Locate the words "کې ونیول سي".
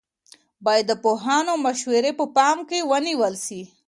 2.69-3.61